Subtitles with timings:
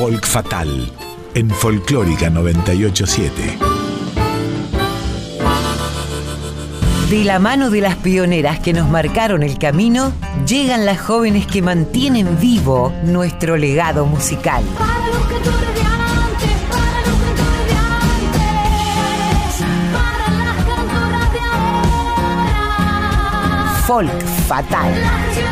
[0.00, 0.92] Folk Fatal
[1.34, 3.58] en Folclórica 987.
[7.10, 10.12] De la mano de las pioneras que nos marcaron el camino,
[10.46, 14.62] llegan las jóvenes que mantienen vivo nuestro legado musical.
[24.48, 25.47] Para los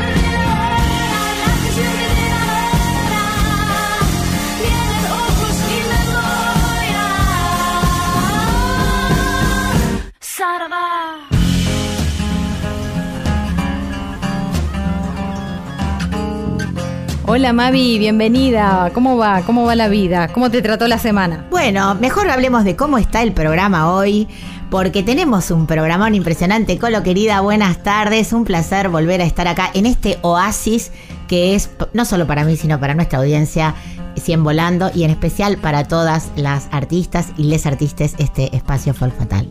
[17.28, 18.92] Hola Mavi, bienvenida.
[18.94, 19.42] ¿Cómo va?
[19.42, 20.28] ¿Cómo va la vida?
[20.28, 21.44] ¿Cómo te trató la semana?
[21.50, 24.28] Bueno, mejor hablemos de cómo está el programa hoy,
[24.70, 26.78] porque tenemos un programón impresionante.
[26.78, 28.32] Colo querida, buenas tardes.
[28.32, 30.92] Un placer volver a estar acá en este oasis
[31.26, 33.74] que es no solo para mí, sino para nuestra audiencia
[34.14, 39.18] 100 Volando y en especial para todas las artistas y les artistas este espacio Folk
[39.18, 39.48] Fatal.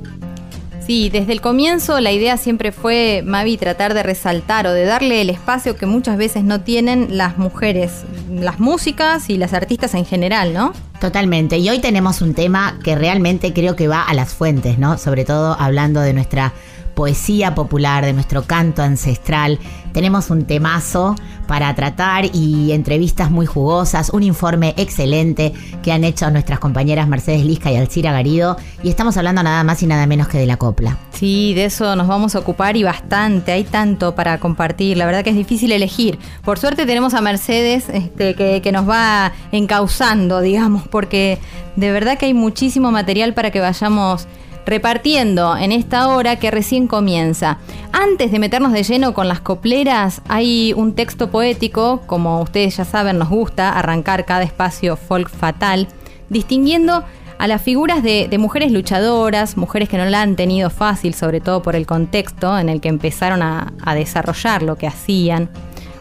[0.86, 5.22] Sí, desde el comienzo la idea siempre fue, Mavi, tratar de resaltar o de darle
[5.22, 10.06] el espacio que muchas veces no tienen las mujeres, las músicas y las artistas en
[10.06, 10.74] general, ¿no?
[11.02, 11.58] Totalmente.
[11.58, 15.00] Y hoy tenemos un tema que realmente creo que va a las fuentes, ¿no?
[15.00, 16.54] Sobre todo hablando de nuestra
[16.94, 19.60] poesía popular, de nuestro canto ancestral.
[19.96, 21.16] Tenemos un temazo
[21.48, 27.46] para tratar y entrevistas muy jugosas, un informe excelente que han hecho nuestras compañeras Mercedes
[27.46, 28.58] Lisca y Alcira Garido.
[28.84, 30.98] Y estamos hablando nada más y nada menos que de la copla.
[31.12, 35.24] Sí, de eso nos vamos a ocupar y bastante, hay tanto para compartir, la verdad
[35.24, 36.20] que es difícil elegir.
[36.44, 41.40] Por suerte tenemos a Mercedes este, que, que nos va encauzando, digamos, porque
[41.78, 44.28] de verdad que hay muchísimo material para que vayamos
[44.66, 47.60] repartiendo en esta hora que recién comienza.
[47.92, 52.86] Antes de meternos de lleno con las copleras, hay un texto poético, como ustedes ya
[52.86, 55.88] saben, nos gusta arrancar cada espacio folk fatal,
[56.30, 57.04] distinguiendo
[57.38, 61.62] a las figuras de, mujeres luchadoras, mujeres que no la han tenido fácil, sobre todo
[61.62, 65.50] por el contexto en el que empezaron a desarrollar lo que hacían.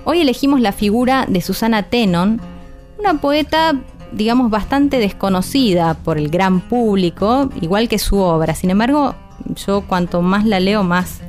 [0.06, 2.38] Hoy elegimos la figura de Susana Tenon,
[2.98, 3.74] una poeta,
[4.14, 8.54] digamos, bastante desconocida por el gran público, igual que su obra.
[8.54, 9.14] Sin embargo,
[9.66, 11.20] yo cuanto más la leo, más,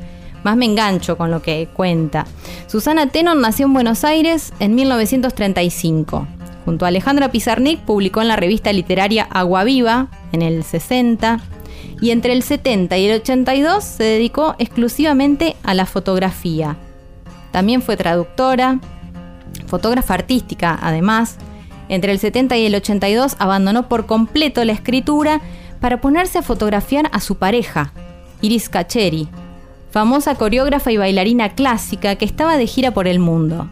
[0.44, 2.25] más me engancho con lo que cuenta.
[2.68, 6.28] Susana Tenon nació en Buenos Aires en 1935.
[6.66, 11.40] Junto a Alejandra Pizarnik publicó en la revista literaria Agua Viva en el 60
[12.02, 16.75] y entre el 70 y el 82 se dedicó exclusivamente a la fotografía.
[17.52, 18.79] También fue traductora,
[19.67, 21.38] fotógrafa artística además.
[21.90, 25.41] Entre el 70 y el 82 abandonó por completo la escritura
[25.79, 27.94] para ponerse a fotografiar a su pareja,
[28.41, 29.28] Iris Cacheri,
[29.91, 33.69] famosa coreógrafa y bailarina clásica que estaba de gira por el mundo.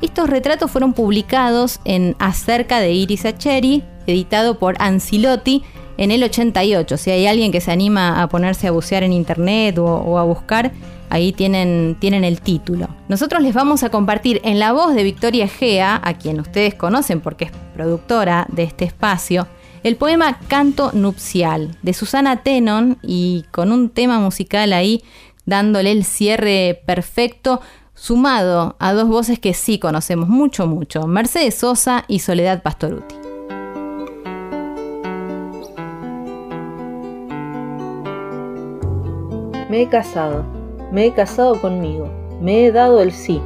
[0.00, 5.62] Estos retratos fueron publicados en Acerca de Iris Acheri, editado por Ancilotti
[6.00, 6.96] en el 88.
[6.96, 10.72] Si hay alguien que se anima a ponerse a bucear en internet o, a buscar,
[11.10, 12.88] ahí tienen, tienen el título.
[13.08, 17.20] Nosotros les vamos a compartir en la voz de Victoria Gea, a quien ustedes conocen
[17.20, 19.46] porque es productora de este espacio,
[19.82, 25.02] el poema Canto Nupcial de Susana Tenon y con un tema musical ahí
[25.44, 27.60] dándole el cierre perfecto
[27.94, 33.29] sumado a dos voces que sí conocemos mucho, mucho, Mercedes Sosa y Soledad Pastoruti.
[39.70, 40.44] Me he casado,
[40.90, 42.10] me he casado conmigo,
[42.42, 43.40] me he dado el sí,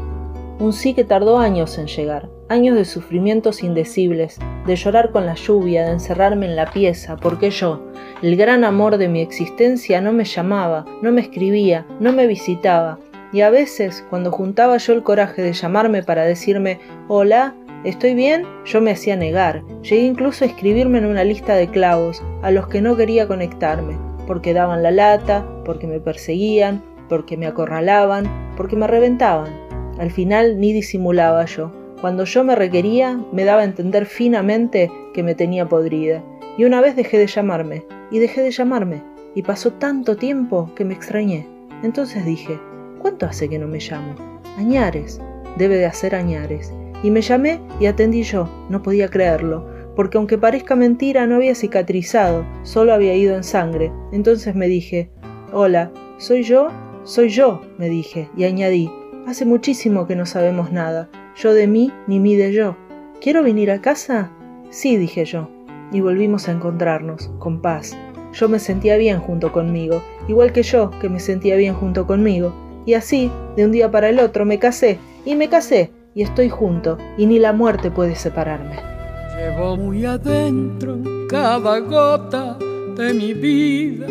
[0.59, 5.35] un sí que tardó años en llegar, años de sufrimientos indecibles, de llorar con la
[5.35, 7.83] lluvia, de encerrarme en la pieza, porque yo,
[8.23, 12.99] el gran amor de mi existencia, no me llamaba, no me escribía, no me visitaba,
[13.31, 17.55] y a veces, cuando juntaba yo el coraje de llamarme para decirme, hola,
[17.85, 18.47] ¿estoy bien?
[18.65, 22.67] Yo me hacía negar, llegué incluso a escribirme en una lista de clavos, a los
[22.69, 28.77] que no quería conectarme, porque daban la lata, porque me perseguían, porque me acorralaban, porque
[28.77, 29.53] me reventaban.
[29.99, 31.73] Al final ni disimulaba yo.
[32.01, 36.23] Cuando yo me requería, me daba a entender finamente que me tenía podrida.
[36.59, 39.03] Y una vez dejé de llamarme, y dejé de llamarme,
[39.35, 41.47] y pasó tanto tiempo que me extrañé.
[41.83, 42.59] Entonces dije,
[43.01, 44.15] ¿cuánto hace que no me llamo?
[44.59, 45.21] Añares,
[45.57, 46.73] debe de hacer añares.
[47.03, 51.55] Y me llamé y atendí yo, no podía creerlo, porque aunque parezca mentira no había
[51.55, 53.93] cicatrizado, solo había ido en sangre.
[54.13, 55.11] Entonces me dije,
[55.53, 56.69] hola, ¿soy yo?
[57.05, 58.91] Soy yo, me dije, y añadí,
[59.27, 62.77] hace muchísimo que no sabemos nada, yo de mí ni mí de yo.
[63.21, 64.31] ¿Quiero venir a casa?
[64.71, 65.51] Sí, dije yo,
[65.93, 67.97] y volvimos a encontrarnos, con paz.
[68.33, 72.55] Yo me sentía bien junto conmigo, igual que yo que me sentía bien junto conmigo,
[72.87, 76.49] y así, de un día para el otro, me casé, y me casé, y estoy
[76.49, 78.94] junto, y ni la muerte puede separarme.
[79.37, 80.99] Llevo muy adentro
[81.29, 82.57] cada gota
[82.97, 84.07] de mi vida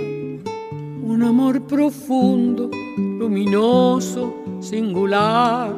[1.04, 5.74] un amor profundo, luminoso, singular.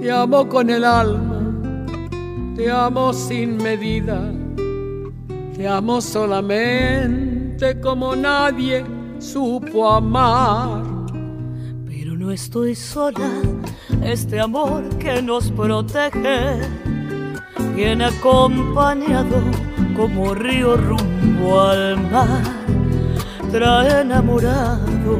[0.00, 1.86] Te amo con el alma,
[2.54, 4.32] te amo sin medida,
[5.54, 8.84] te amo solamente como nadie
[9.18, 10.82] supo amar.
[11.86, 13.30] Pero no estoy sola,
[14.02, 16.58] este amor que nos protege
[17.74, 19.42] viene acompañado
[19.94, 22.42] como río rumbo al mar,
[23.50, 25.18] trae enamorado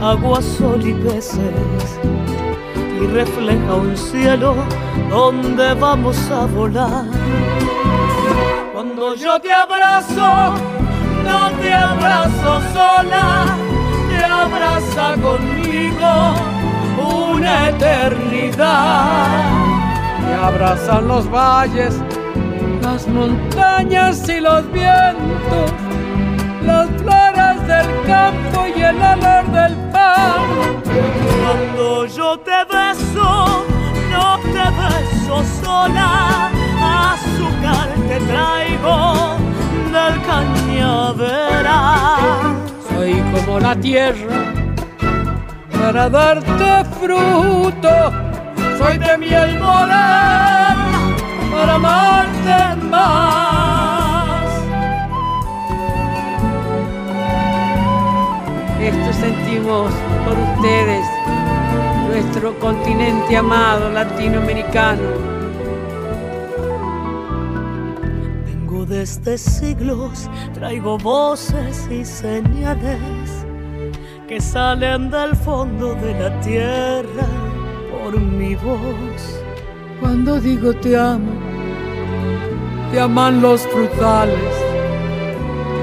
[0.00, 1.98] agua, sol y peces
[3.00, 4.54] y refleja un cielo
[5.08, 7.04] donde vamos a volar.
[8.72, 10.54] Cuando yo te abrazo,
[11.24, 13.56] no te abrazo sola,
[14.08, 16.34] te abraza conmigo
[16.98, 19.69] una eternidad.
[20.30, 22.00] Te abrazan los valles,
[22.82, 25.72] las montañas y los vientos,
[26.64, 30.40] las flores del campo y el olor del pan.
[31.42, 33.64] Cuando yo te beso,
[34.12, 36.48] no te beso sola,
[37.12, 38.96] azúcar te traigo
[39.90, 41.74] del cañaveral.
[42.88, 44.36] Soy como la tierra
[45.72, 48.12] para darte fruto,
[48.80, 51.14] soy de miel morena
[51.52, 54.46] para amarte más.
[58.80, 59.92] Esto sentimos
[60.24, 61.06] por ustedes,
[62.08, 65.10] nuestro continente amado latinoamericano.
[68.46, 73.44] Vengo desde siglos, traigo voces y señales
[74.26, 77.49] que salen del fondo de la tierra
[77.90, 79.42] por mi voz.
[80.00, 81.32] Cuando digo te amo,
[82.90, 84.54] te aman los frutales,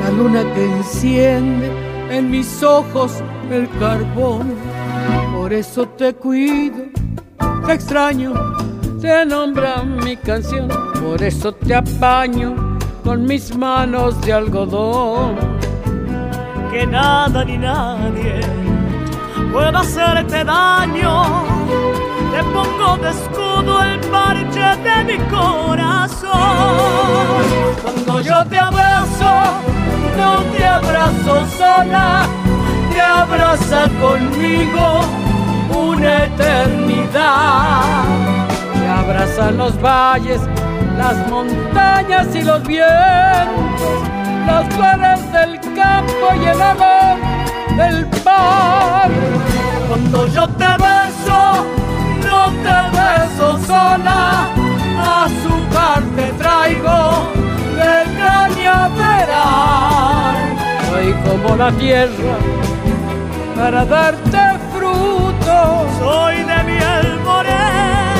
[0.03, 1.71] la luna que enciende
[2.09, 3.21] en mis ojos
[3.51, 4.55] el carbón.
[5.35, 6.85] Por eso te cuido,
[7.65, 8.33] te extraño,
[8.99, 10.67] te nombra mi canción.
[11.01, 15.35] Por eso te apaño con mis manos de algodón.
[16.71, 18.41] Que nada ni nadie
[19.51, 21.56] pueda hacerte daño.
[22.37, 26.29] Te pongo de escudo el parche de mi corazón.
[27.81, 29.33] Cuando yo te abrazo,
[30.15, 32.27] no te abrazo sola,
[32.91, 35.01] te abraza conmigo
[35.75, 38.03] una eternidad.
[38.71, 40.41] Te abrazan los valles,
[40.95, 44.03] las montañas y los vientos,
[44.45, 47.17] las flores del campo y el olor
[47.77, 49.11] del pan.
[49.89, 51.76] Cuando yo te beso,
[52.25, 54.21] no te beso sola,
[55.23, 56.99] azúcar te traigo
[57.79, 59.57] de cañaveral.
[60.89, 62.35] Soy como la tierra
[63.55, 64.43] para darte
[64.73, 65.57] fruto.
[65.99, 68.15] Soy de miel morena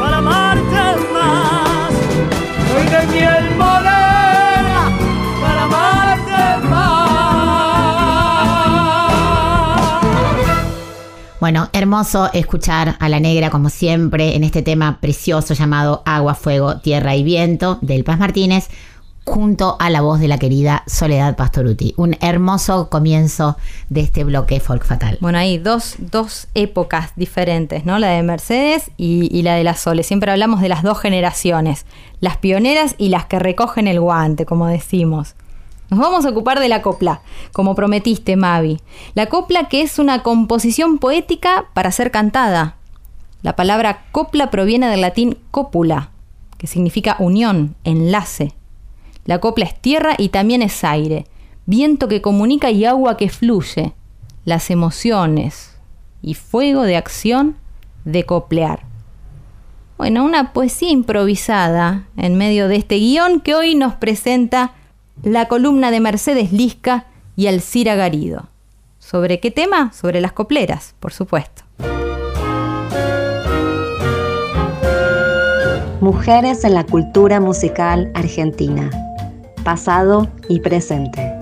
[0.00, 1.92] para amarte más.
[2.68, 4.03] Soy de miel morena
[11.44, 16.78] Bueno, hermoso escuchar a la negra como siempre en este tema precioso llamado Agua, Fuego,
[16.78, 18.70] Tierra y Viento del Paz Martínez
[19.26, 21.92] junto a la voz de la querida Soledad Pastoruti.
[21.98, 23.58] Un hermoso comienzo
[23.90, 25.18] de este bloque folk fatal.
[25.20, 27.98] Bueno, hay dos, dos épocas diferentes, ¿no?
[27.98, 30.02] La de Mercedes y, y la de la Sole.
[30.02, 31.84] Siempre hablamos de las dos generaciones,
[32.20, 35.34] las pioneras y las que recogen el guante, como decimos.
[35.90, 37.20] Nos vamos a ocupar de la copla,
[37.52, 38.80] como prometiste, Mavi.
[39.14, 42.76] La copla que es una composición poética para ser cantada.
[43.42, 46.10] La palabra copla proviene del latín cópula,
[46.56, 48.54] que significa unión, enlace.
[49.26, 51.26] La copla es tierra y también es aire,
[51.66, 53.92] viento que comunica y agua que fluye,
[54.44, 55.76] las emociones
[56.22, 57.56] y fuego de acción
[58.04, 58.84] de coplear.
[59.98, 64.72] Bueno, una poesía improvisada en medio de este guion que hoy nos presenta
[65.22, 67.06] la columna de Mercedes Lisca
[67.36, 68.48] y Alcira Garido.
[68.98, 69.92] ¿Sobre qué tema?
[69.92, 71.62] Sobre las copleras, por supuesto.
[76.00, 78.90] Mujeres en la cultura musical argentina,
[79.62, 81.32] pasado y presente.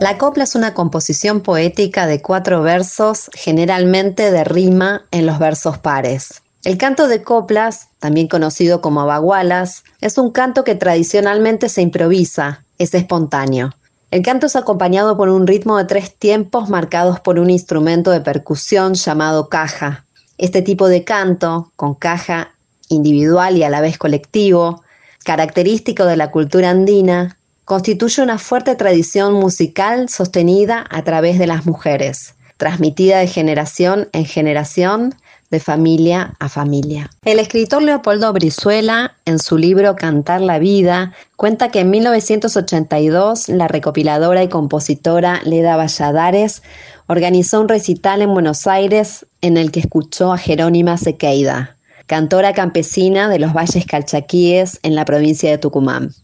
[0.00, 5.76] La copla es una composición poética de cuatro versos, generalmente de rima en los versos
[5.76, 6.42] pares.
[6.62, 12.64] El canto de coplas, también conocido como bagualas, es un canto que tradicionalmente se improvisa,
[12.78, 13.70] es espontáneo.
[14.10, 18.20] El canto es acompañado por un ritmo de tres tiempos marcados por un instrumento de
[18.20, 20.04] percusión llamado caja.
[20.36, 22.52] Este tipo de canto, con caja
[22.88, 24.82] individual y a la vez colectivo,
[25.24, 31.64] característico de la cultura andina, constituye una fuerte tradición musical sostenida a través de las
[31.64, 35.14] mujeres, transmitida de generación en generación,
[35.50, 37.10] de familia a familia.
[37.24, 43.66] El escritor Leopoldo Brizuela, en su libro Cantar la Vida, cuenta que en 1982 la
[43.66, 46.62] recopiladora y compositora Leda Valladares
[47.08, 51.76] organizó un recital en Buenos Aires en el que escuchó a Jerónima Sequeida,
[52.06, 56.14] cantora campesina de los valles calchaquíes en la provincia de Tucumán.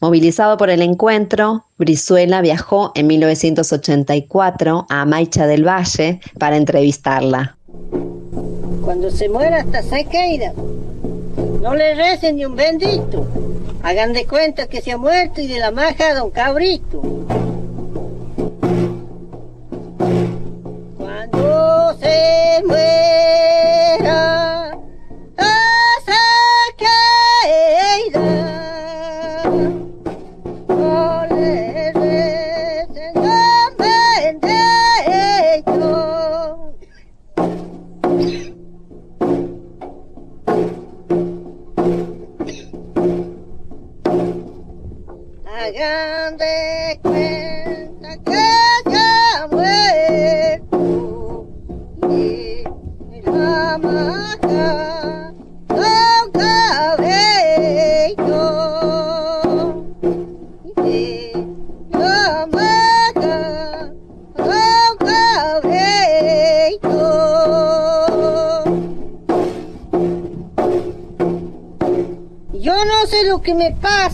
[0.00, 7.56] Movilizado por el encuentro, Brizuela viajó en 1984 a Maicha del Valle para entrevistarla.
[8.84, 10.52] Cuando se muera hasta Sequeira,
[11.62, 13.26] no le recen ni un bendito.
[13.82, 17.00] Hagan de cuenta que se ha muerto y de la maja a don Cabrito.
[20.98, 22.33] Cuando se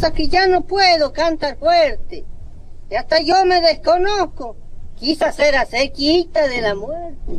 [0.09, 2.25] que ya no puedo cantar fuerte.
[2.91, 4.57] Y hasta yo me desconozco.
[4.97, 7.33] Quizás era sequita de la muerte.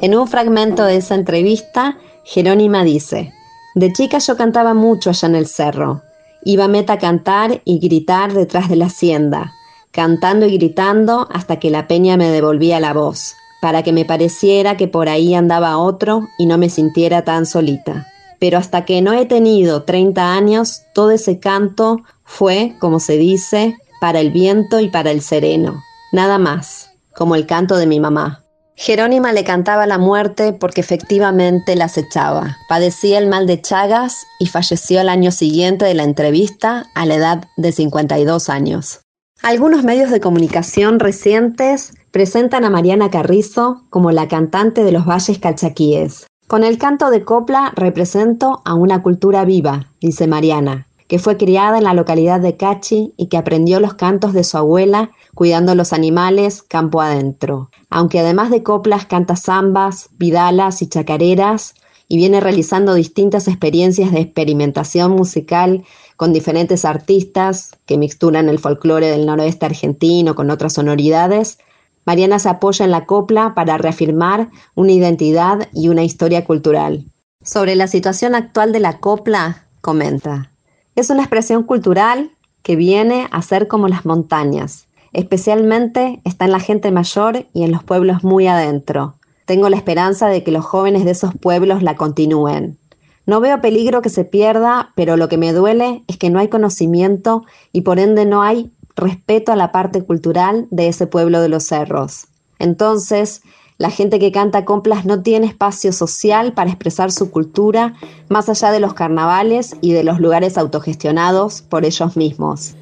[0.00, 3.32] En un fragmento de esa entrevista, Jerónima dice,
[3.74, 6.02] de chica yo cantaba mucho allá en el cerro.
[6.44, 9.52] Iba meta a cantar y gritar detrás de la hacienda,
[9.90, 14.76] cantando y gritando hasta que la peña me devolvía la voz, para que me pareciera
[14.76, 18.06] que por ahí andaba otro y no me sintiera tan solita.
[18.38, 23.76] Pero hasta que no he tenido 30 años, todo ese canto fue, como se dice,
[24.00, 25.82] para el viento y para el sereno.
[26.12, 28.42] Nada más, como el canto de mi mamá.
[28.78, 32.58] Jerónima le cantaba la muerte porque efectivamente la acechaba.
[32.68, 37.14] Padecía el mal de Chagas y falleció al año siguiente de la entrevista a la
[37.14, 39.00] edad de 52 años.
[39.42, 45.38] Algunos medios de comunicación recientes presentan a Mariana Carrizo como la cantante de los valles
[45.38, 46.26] calchaquíes.
[46.46, 51.78] Con el canto de copla represento a una cultura viva, dice Mariana, que fue criada
[51.78, 55.92] en la localidad de Cachi y que aprendió los cantos de su abuela cuidando los
[55.92, 57.70] animales campo adentro.
[57.90, 61.74] Aunque además de coplas canta zambas, vidalas y chacareras
[62.06, 65.84] y viene realizando distintas experiencias de experimentación musical
[66.16, 71.58] con diferentes artistas que mixturan el folclore del noroeste argentino con otras sonoridades,
[72.06, 77.04] Mariana se apoya en la copla para reafirmar una identidad y una historia cultural.
[77.42, 80.52] Sobre la situación actual de la copla, comenta,
[80.94, 82.30] es una expresión cultural
[82.62, 87.72] que viene a ser como las montañas, especialmente está en la gente mayor y en
[87.72, 89.16] los pueblos muy adentro.
[89.44, 92.78] Tengo la esperanza de que los jóvenes de esos pueblos la continúen.
[93.26, 96.46] No veo peligro que se pierda, pero lo que me duele es que no hay
[96.48, 101.48] conocimiento y por ende no hay respeto a la parte cultural de ese pueblo de
[101.48, 102.26] los cerros.
[102.58, 103.42] Entonces,
[103.78, 107.94] la gente que canta complas no tiene espacio social para expresar su cultura
[108.28, 112.74] más allá de los carnavales y de los lugares autogestionados por ellos mismos.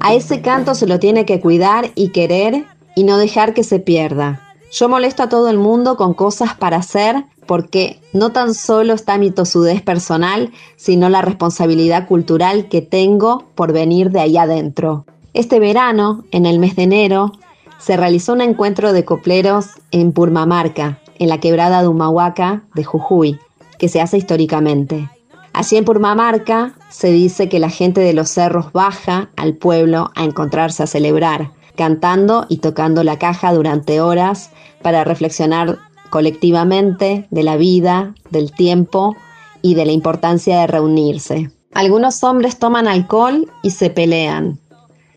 [0.00, 2.64] A ese canto se lo tiene que cuidar y querer
[2.96, 4.40] y no dejar que se pierda.
[4.72, 9.18] Yo molesto a todo el mundo con cosas para hacer porque no tan solo está
[9.18, 15.04] mi tosudez personal, sino la responsabilidad cultural que tengo por venir de ahí adentro.
[15.34, 17.32] Este verano, en el mes de enero,
[17.78, 23.38] se realizó un encuentro de copleros en Purmamarca, en la quebrada de Humahuaca de Jujuy,
[23.78, 25.08] que se hace históricamente.
[25.52, 30.24] Allí en Purmamarca se dice que la gente de los cerros baja al pueblo a
[30.24, 34.50] encontrarse a celebrar, cantando y tocando la caja durante horas
[34.82, 35.78] para reflexionar
[36.10, 39.16] colectivamente de la vida, del tiempo
[39.62, 41.50] y de la importancia de reunirse.
[41.72, 44.58] Algunos hombres toman alcohol y se pelean.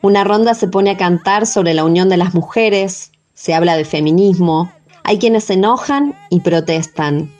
[0.01, 3.85] Una ronda se pone a cantar sobre la unión de las mujeres, se habla de
[3.85, 4.71] feminismo.
[5.03, 7.31] Hay quienes se enojan y protestan.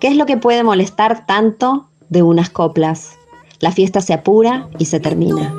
[0.00, 3.18] ¿Qué es lo que puede molestar tanto de unas coplas?
[3.60, 5.54] La fiesta se apura y se termina.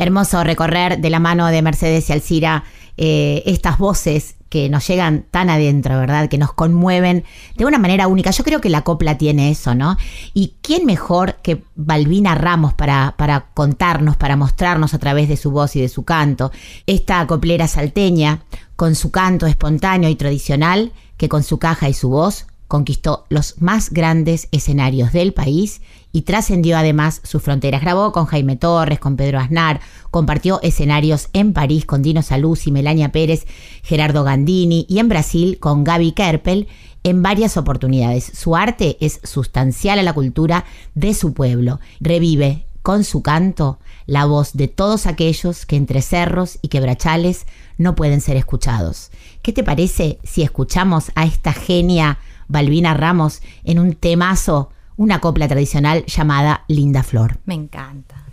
[0.00, 2.64] Hermoso recorrer de la mano de Mercedes y Alcira
[2.96, 6.30] eh, estas voces que nos llegan tan adentro, ¿verdad?
[6.30, 7.22] Que nos conmueven
[7.56, 8.30] de una manera única.
[8.30, 9.98] Yo creo que la copla tiene eso, ¿no?
[10.32, 15.50] Y quién mejor que Balbina Ramos para, para contarnos, para mostrarnos a través de su
[15.50, 16.50] voz y de su canto,
[16.86, 18.40] esta coplera salteña,
[18.76, 23.60] con su canto espontáneo y tradicional, que con su caja y su voz conquistó los
[23.60, 27.80] más grandes escenarios del país y trascendió además sus fronteras.
[27.80, 33.12] Grabó con Jaime Torres, con Pedro Aznar, compartió escenarios en París con Dino Saluzzi, Melania
[33.12, 33.46] Pérez,
[33.82, 36.68] Gerardo Gandini y en Brasil con Gaby Kerpel
[37.02, 38.30] en varias oportunidades.
[38.34, 40.64] Su arte es sustancial a la cultura
[40.94, 41.80] de su pueblo.
[42.00, 47.46] Revive con su canto la voz de todos aquellos que entre cerros y quebrachales
[47.78, 49.10] no pueden ser escuchados.
[49.42, 55.48] ¿Qué te parece si escuchamos a esta genia Balbina Ramos en un temazo, una copla
[55.48, 57.38] tradicional llamada Linda Flor?
[57.46, 58.26] Me encanta.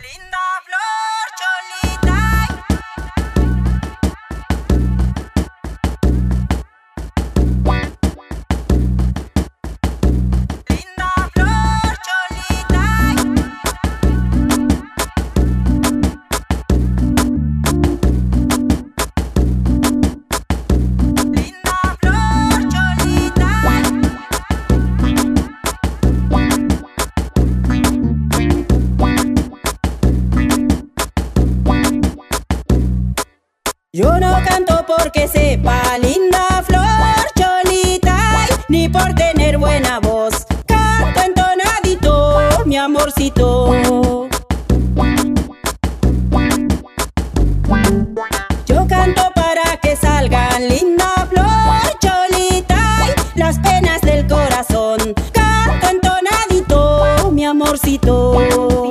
[33.98, 40.46] Yo no canto porque sepa linda flor cholita, ni por tener buena voz.
[40.66, 44.28] Canto entonadito, mi amorcito.
[48.66, 53.00] Yo canto para que salgan linda flor cholita,
[53.34, 55.12] las penas del corazón.
[55.32, 58.87] Canto entonadito, mi amorcito.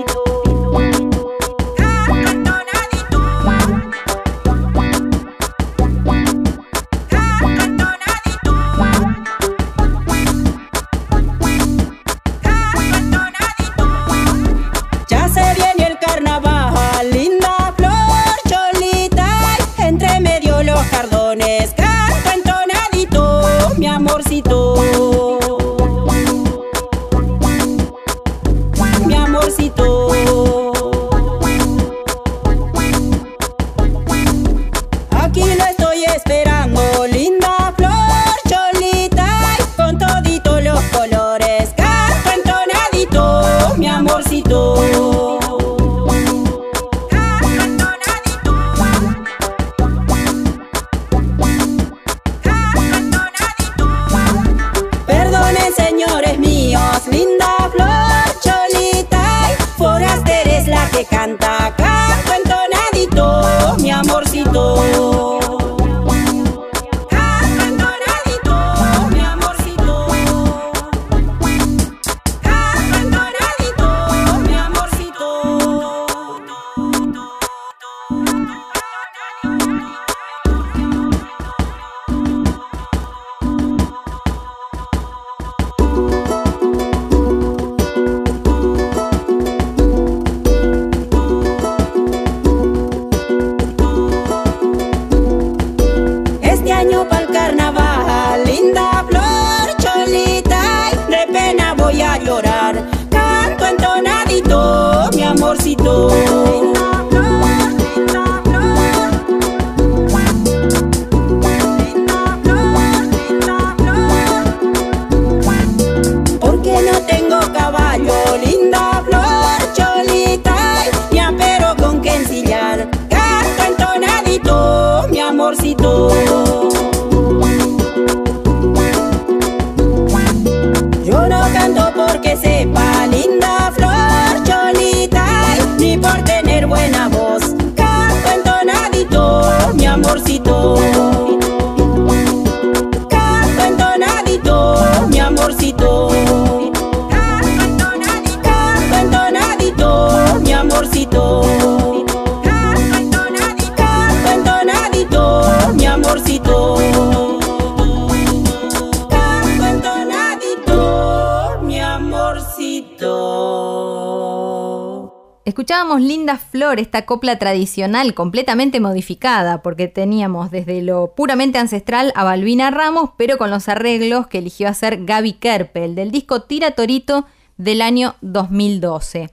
[166.01, 172.71] Linda Flor, esta copla tradicional completamente modificada, porque teníamos desde lo puramente ancestral a Balbina
[172.71, 177.25] Ramos, pero con los arreglos que eligió hacer Gaby Kerpel del disco Tira Torito
[177.57, 179.29] del año 2012.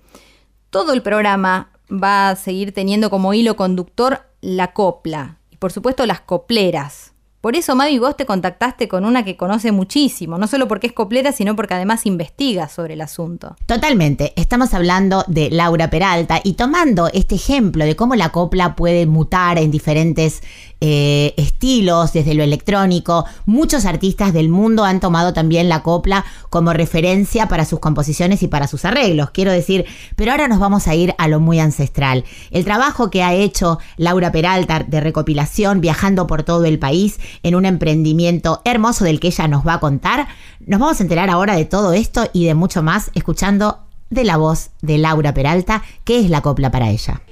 [0.71, 6.05] Todo el programa va a seguir teniendo como hilo conductor la copla y por supuesto
[6.05, 7.14] las copleras.
[7.45, 10.95] Por eso, Mavi, vos te contactaste con una que conoce muchísimo, no solo porque es
[10.95, 13.55] coplera, sino porque además investiga sobre el asunto.
[13.67, 19.05] Totalmente, estamos hablando de Laura Peralta y tomando este ejemplo de cómo la copla puede
[19.05, 20.43] mutar en diferentes
[20.81, 26.73] eh, estilos, desde lo electrónico, muchos artistas del mundo han tomado también la copla como
[26.73, 29.85] referencia para sus composiciones y para sus arreglos, quiero decir,
[30.17, 32.25] pero ahora nos vamos a ir a lo muy ancestral.
[32.51, 37.55] El trabajo que ha hecho Laura Peralta de recopilación, viajando por todo el país en
[37.55, 40.29] un emprendimiento hermoso del que ella nos va a contar,
[40.67, 44.37] nos vamos a enterar ahora de todo esto y de mucho más escuchando de la
[44.37, 47.23] voz de Laura Peralta, que es la copla para ella.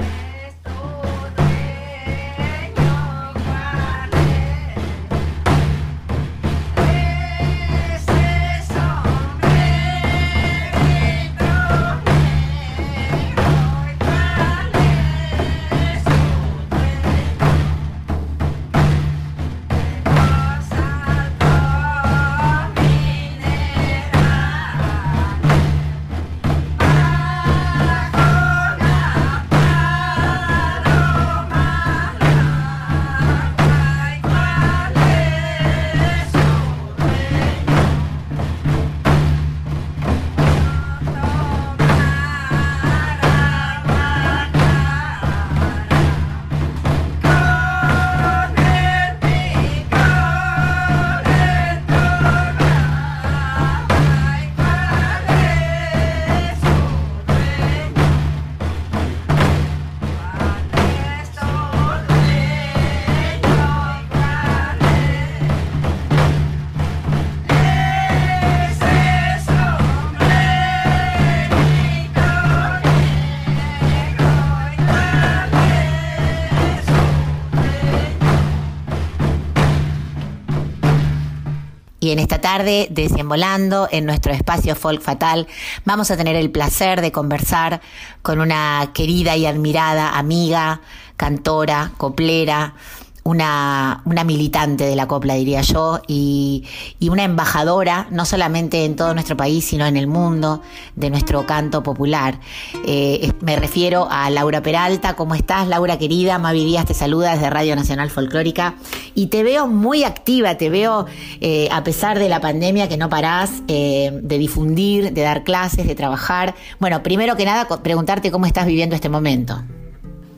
[82.12, 85.46] En esta tarde, desembolando en nuestro espacio Folk Fatal,
[85.84, 87.80] vamos a tener el placer de conversar
[88.20, 90.82] con una querida y admirada amiga,
[91.16, 92.74] cantora, coplera,
[93.24, 96.64] una, una militante de la copla, diría yo, y,
[96.98, 100.60] y una embajadora, no solamente en todo nuestro país, sino en el mundo,
[100.96, 102.40] de nuestro canto popular.
[102.86, 105.14] Eh, me refiero a Laura Peralta.
[105.14, 106.38] ¿Cómo estás, Laura querida?
[106.38, 108.74] Mavi Díaz te saluda desde Radio Nacional Folclórica.
[109.14, 111.06] Y te veo muy activa, te veo,
[111.40, 115.86] eh, a pesar de la pandemia, que no parás eh, de difundir, de dar clases,
[115.86, 116.54] de trabajar.
[116.80, 119.62] Bueno, primero que nada, preguntarte cómo estás viviendo este momento.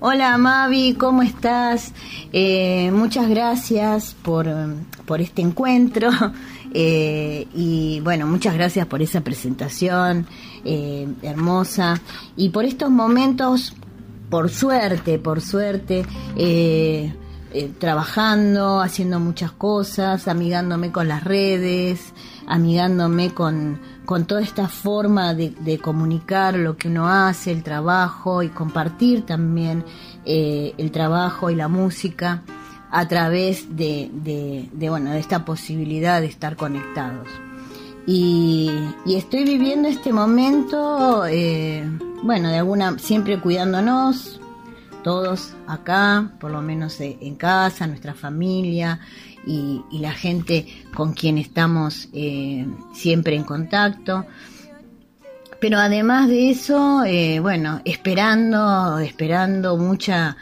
[0.06, 1.94] Hola Mavi, ¿cómo estás?
[2.30, 4.46] Eh, muchas gracias por,
[5.06, 6.10] por este encuentro
[6.74, 10.26] eh, y bueno, muchas gracias por esa presentación
[10.62, 11.98] eh, hermosa
[12.36, 13.74] y por estos momentos,
[14.28, 16.04] por suerte, por suerte,
[17.78, 22.12] trabajando, haciendo muchas cosas, amigándome con las redes,
[22.46, 28.42] amigándome con, con toda esta forma de, de comunicar lo que uno hace, el trabajo
[28.42, 29.84] y compartir también
[30.24, 32.42] eh, el trabajo y la música
[32.90, 37.28] a través de, de, bueno, de esta posibilidad de estar conectados.
[38.06, 38.70] Y,
[39.06, 41.84] y estoy viviendo este momento, eh,
[42.22, 44.40] bueno, de alguna, siempre cuidándonos,
[45.02, 49.00] todos acá, por lo menos eh, en casa, nuestra familia
[49.46, 54.26] y, y la gente con quien estamos eh, siempre en contacto.
[55.60, 60.36] Pero además de eso, eh, bueno, esperando, esperando mucha,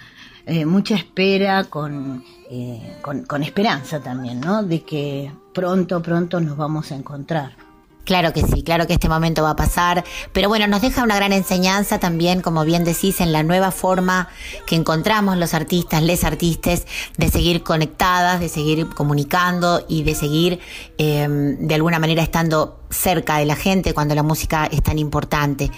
[0.47, 4.65] eh, mucha espera con, eh, con, con esperanza también, ¿no?
[4.65, 7.72] De que pronto, pronto nos vamos a encontrar.
[8.05, 11.15] Claro que sí, claro que este momento va a pasar, pero bueno, nos deja una
[11.15, 14.29] gran enseñanza también, como bien decís, en la nueva forma
[14.67, 16.87] que encontramos los artistas, les artistas,
[17.17, 20.59] de seguir conectadas, de seguir comunicando y de seguir
[20.99, 25.71] eh, de alguna manera estando cerca de la gente cuando la música es tan importante.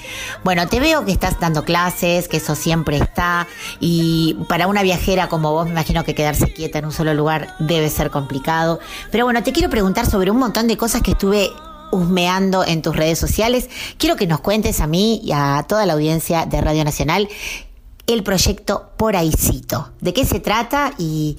[0.42, 3.46] Bueno, te veo que estás dando clases, que eso siempre está,
[3.80, 7.54] y para una viajera como vos, me imagino que quedarse quieta en un solo lugar
[7.58, 8.80] debe ser complicado.
[9.10, 11.52] Pero bueno, te quiero preguntar sobre un montón de cosas que estuve
[11.92, 13.68] husmeando en tus redes sociales.
[13.98, 17.28] Quiero que nos cuentes a mí y a toda la audiencia de Radio Nacional
[18.06, 19.92] el proyecto Por Ahícito.
[20.00, 21.38] ¿De qué se trata y,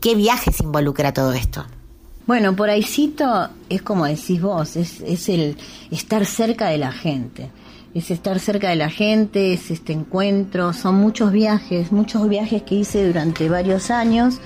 [0.00, 1.64] qué viajes involucra todo esto?
[2.26, 5.56] Bueno, por ahícito es como decís vos, es, es el
[5.90, 7.50] estar cerca de la gente.
[7.94, 12.76] es estar cerca de la gente, es este encuentro, son muchos viajes, muchos viajes que
[12.76, 14.38] hice durante varios años,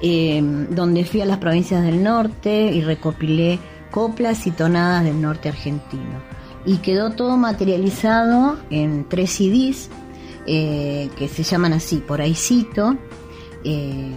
[0.00, 3.58] eh, donde fui a las provincias del norte y recopilé
[3.94, 6.20] coplas y tonadas del norte argentino.
[6.66, 9.88] Y quedó todo materializado en tres CDs
[10.48, 12.96] eh, que se llaman así, por ahí cito,
[13.62, 14.16] eh,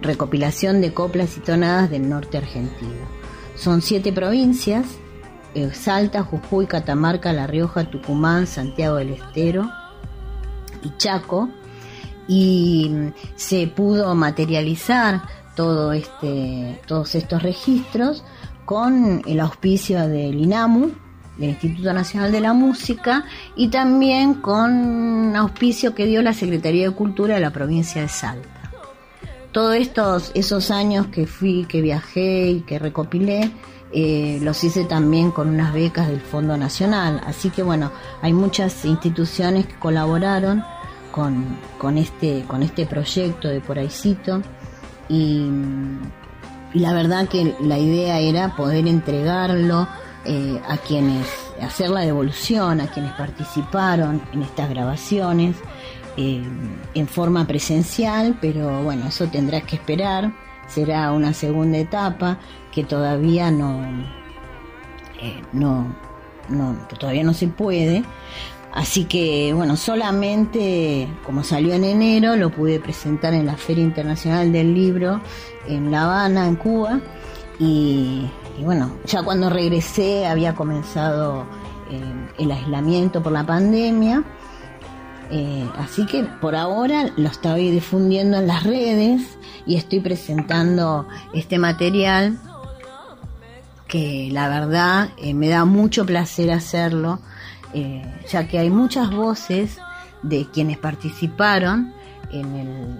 [0.00, 3.04] recopilación de coplas y tonadas del norte argentino.
[3.56, 4.86] Son siete provincias,
[5.54, 9.68] eh, Salta, Jujuy, Catamarca, La Rioja, Tucumán, Santiago del Estero
[10.84, 11.48] y Chaco,
[12.28, 15.22] y mm, se pudo materializar
[15.56, 18.22] todo este, todos estos registros
[18.66, 20.90] con el auspicio del INAMU,
[21.38, 23.24] del Instituto Nacional de la Música,
[23.54, 28.48] y también con auspicio que dio la Secretaría de Cultura de la provincia de Salta.
[29.52, 33.50] Todos estos esos años que fui, que viajé y que recopilé,
[33.92, 37.22] eh, los hice también con unas becas del Fondo Nacional.
[37.24, 40.62] Así que bueno, hay muchas instituciones que colaboraron
[41.12, 43.78] con, con este, con este proyecto de Por
[45.08, 45.50] y,
[46.74, 49.88] y la verdad que la idea era poder entregarlo
[50.24, 51.26] eh, a quienes,
[51.62, 55.56] hacer la devolución a quienes participaron en estas grabaciones
[56.16, 56.42] eh,
[56.94, 60.32] en forma presencial, pero bueno, eso tendrá que esperar,
[60.66, 62.38] será una segunda etapa
[62.72, 63.82] que todavía no,
[65.20, 65.94] eh, no,
[66.48, 68.02] no, que todavía no se puede.
[68.76, 74.52] Así que bueno, solamente como salió en enero lo pude presentar en la Feria Internacional
[74.52, 75.22] del Libro
[75.66, 77.00] en La Habana, en Cuba.
[77.58, 78.28] Y,
[78.62, 81.46] bueno, ya cuando regresé había comenzado
[81.90, 84.24] eh, el aislamiento por la pandemia.
[85.30, 91.58] Eh, así que por ahora lo estoy difundiendo en las redes y estoy presentando este
[91.58, 92.38] material
[93.88, 97.20] que la verdad eh, me da mucho placer hacerlo,
[97.78, 99.78] eh, ya que hay muchas voces
[100.22, 101.92] de quienes participaron
[102.32, 102.98] en, el,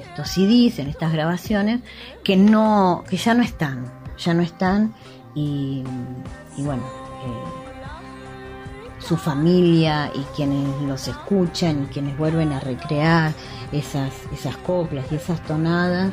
[0.00, 1.80] estos CDs, en estas grabaciones,
[2.22, 4.94] que no, que ya no están, ya no están
[5.34, 5.82] y,
[6.56, 7.42] y bueno, eh,
[9.00, 13.32] su familia y quienes los escuchan y quienes vuelven a recrear
[13.72, 16.12] esas, esas coplas y esas tonadas,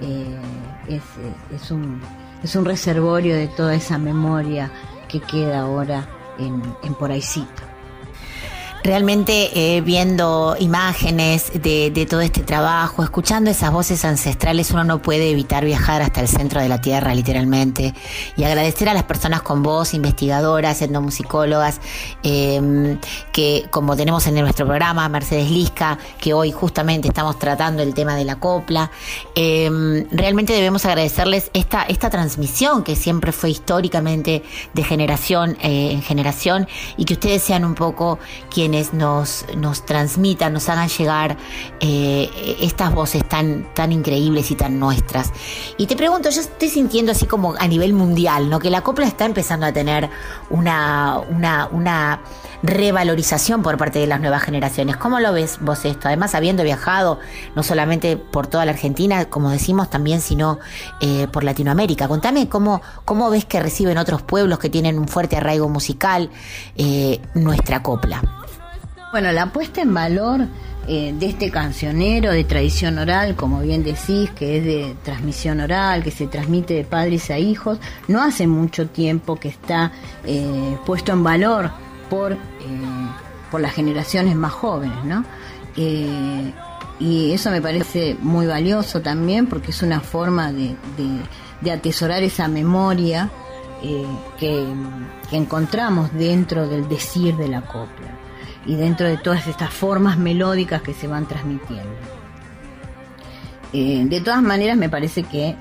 [0.00, 0.38] eh,
[0.88, 1.02] es,
[1.54, 2.00] es un,
[2.42, 4.70] es un reservorio de toda esa memoria
[5.06, 7.65] que queda ahora en, en Por Ahícito.
[8.86, 15.28] Realmente eh, viendo imágenes de, todo este trabajo, escuchando esas voces ancestrales, uno no puede
[15.28, 17.94] evitar viajar hasta el centro de la tierra, literalmente,
[18.36, 21.80] y agradecer a las personas con voz, investigadoras, etnomusicólogas,
[22.22, 22.96] eh,
[23.32, 28.14] que como tenemos en nuestro programa, Mercedes Lisca, que hoy justamente estamos tratando el tema
[28.14, 28.92] de la copla,
[29.34, 34.44] eh, realmente debemos agradecerles esta, esta transmisión que siempre fue históricamente
[34.74, 39.44] de generación eh, en generación y que ustedes sean un poco quienes nos,
[39.84, 41.36] transmitan, nos hagan llegar
[41.80, 45.32] eh, estas voces tan, tan increíbles y tan nuestras.
[45.76, 48.58] Y te pregunto, yo estoy sintiendo así como a nivel mundial, ¿no?
[48.58, 50.08] Que la copla está empezando a tener
[50.50, 52.20] una, una, una
[52.62, 54.96] revalorización por parte de las nuevas generaciones.
[54.96, 56.08] ¿Cómo lo ves vos esto?
[56.08, 57.18] Además, habiendo viajado
[57.54, 60.58] no solamente por toda la Argentina, como decimos también, sino
[61.00, 62.08] eh, por Latinoamérica.
[62.08, 66.30] Contame cómo, cómo ves que reciben otros pueblos que tienen un fuerte arraigo musical
[66.76, 68.22] eh, nuestra copla.
[69.16, 70.42] Bueno, la puesta en valor
[70.86, 76.02] eh, de este cancionero de tradición oral, como bien decís, que es de transmisión oral,
[76.04, 79.90] que se transmite de padres a hijos, no hace mucho tiempo que está
[80.26, 81.70] eh, puesto en valor
[82.10, 82.36] por, eh,
[83.50, 85.24] por las generaciones más jóvenes, ¿no?
[85.78, 86.52] Eh,
[87.00, 90.76] y eso me parece muy valioso también porque es una forma de,
[91.62, 93.30] de- atesorar esa memoria
[94.38, 94.66] que,
[95.30, 98.25] que encontramos dentro del decir de la copla
[98.66, 101.96] y dentro de todas estas formas melódicas que se van transmitiendo.
[103.72, 105.56] Eh, de todas maneras, me parece que eh,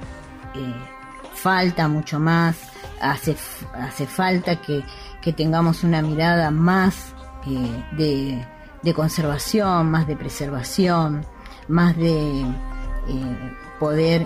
[1.33, 2.57] falta mucho más,
[3.01, 3.35] hace,
[3.73, 4.83] hace falta que,
[5.21, 7.13] que tengamos una mirada más
[7.47, 8.45] eh, de,
[8.81, 11.25] de conservación, más de preservación,
[11.67, 12.45] más de
[13.79, 14.25] poder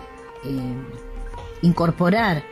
[1.61, 2.43] incorporar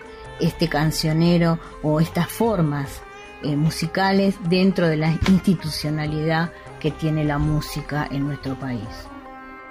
[0.42, 3.02] este cancionero o estas formas
[3.44, 8.88] eh, musicales dentro de la institucionalidad que tiene la música en nuestro país.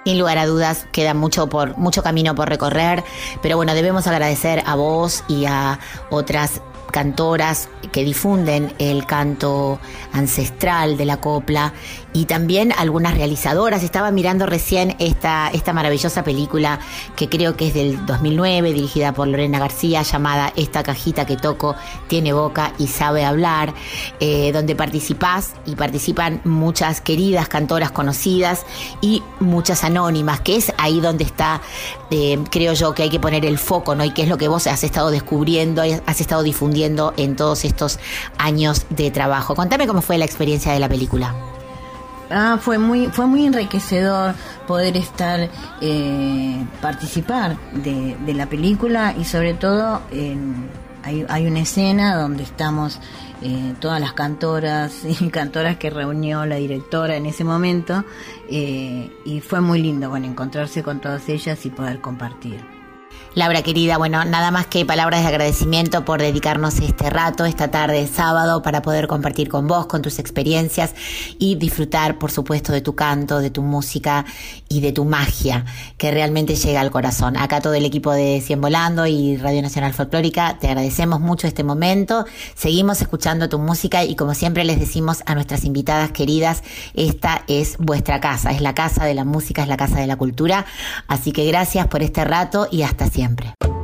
[0.05, 3.03] Sin lugar a dudas, queda mucho por mucho camino por recorrer,
[3.41, 9.79] pero bueno, debemos agradecer a vos y a otras cantoras que difunden el canto
[10.13, 11.73] ancestral de la copla
[12.17, 13.83] y también algunas realizadoras.
[13.83, 16.79] Estaba mirando recién esta, esta maravillosa película
[17.15, 21.75] que creo que es del 2009, dirigida por Lorena García, llamada Esta cajita que toco
[22.07, 23.71] tiene boca y sabe hablar,
[24.19, 28.65] eh, donde participás y participan muchas queridas cantoras conocidas
[28.99, 31.61] y muchas anónimas, que es ahí donde está,
[32.09, 34.03] eh, creo yo, que hay que poner el foco, ¿no?
[34.03, 37.99] Y que es lo que vos has estado descubriendo, has estado difundiendo en todos estos
[38.39, 39.53] años de trabajo.
[39.53, 41.35] Contame cómo fue la experiencia de la película.
[42.29, 44.35] Ah, fue muy, fue muy enriquecedor
[44.67, 45.49] poder estar,
[45.81, 50.69] eh, participar de, de la película y sobre todo en,
[51.03, 52.99] hay, hay una escena donde estamos
[53.41, 58.03] eh, todas las cantoras y cantoras que reunió la directora en ese momento
[58.49, 62.76] eh, y fue muy lindo bueno encontrarse con todas ellas y poder compartir.
[63.37, 68.01] Laura querida, bueno, nada más que palabras de agradecimiento por dedicarnos este rato, esta tarde
[68.01, 70.95] de sábado, para poder compartir con vos, con tus experiencias
[71.37, 74.25] y disfrutar, por supuesto, de tu canto, de tu música
[74.69, 75.65] y de tu magia,
[75.97, 77.37] que realmente llega al corazón.
[77.37, 81.63] Acá todo el equipo de Cien Volando y Radio Nacional Folclórica, te agradecemos mucho este
[81.63, 82.25] momento.
[82.55, 86.63] Seguimos escuchando tu música y como siempre les decimos a nuestras invitadas queridas,
[86.95, 90.15] esta es vuestra casa, es la casa de la música, es la casa de la
[90.15, 90.65] cultura.
[91.07, 93.26] Así que gracias por este rato y hasta siempre.
[93.27, 93.76] El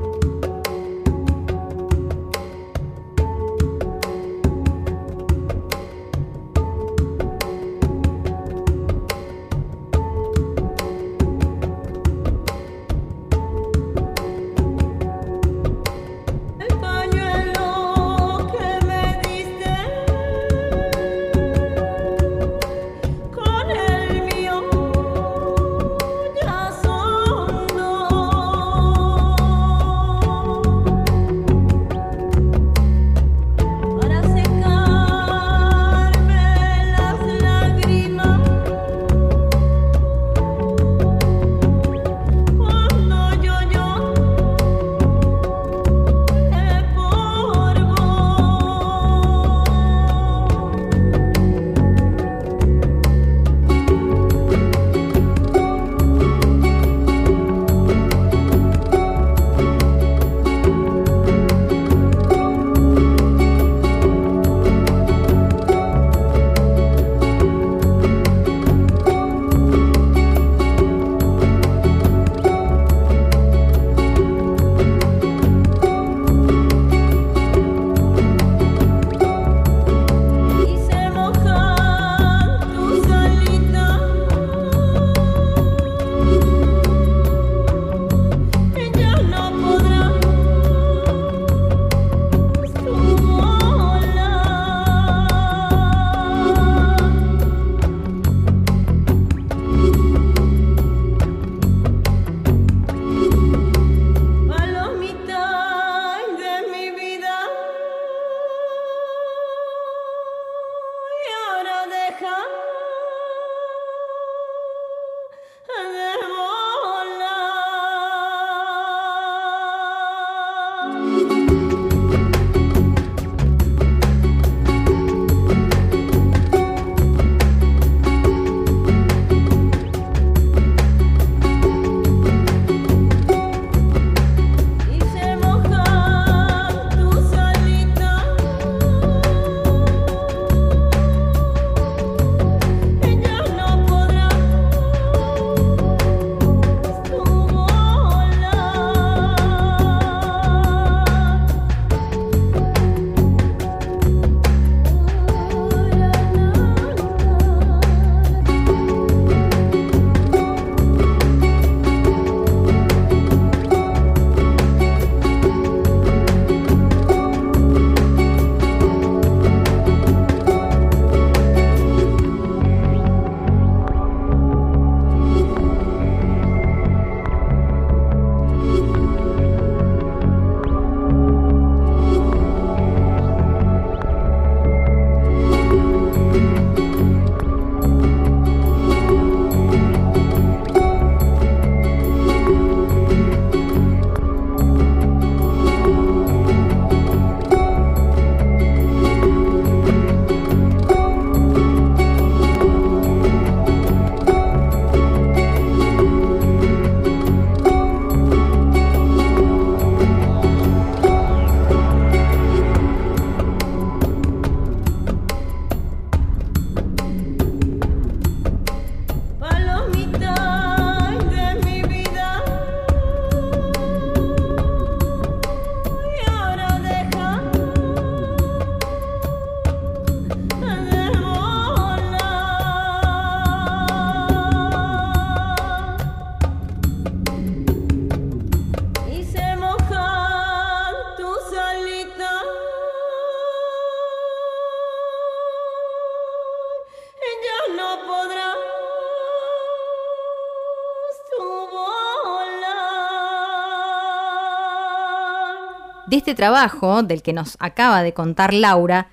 [256.24, 259.10] este trabajo, del que nos acaba de contar Laura,